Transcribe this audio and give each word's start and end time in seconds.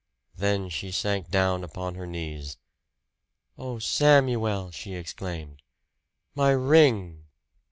Then 0.35 0.67
she 0.69 0.89
sank 0.89 1.29
down 1.29 1.63
upon 1.63 1.93
her 1.93 2.07
knees. 2.07 2.57
"Oh, 3.55 3.77
Samuel!" 3.77 4.71
she 4.71 4.95
exclaimed. 4.95 5.61
"My 6.33 6.49
ring!" 6.49 7.25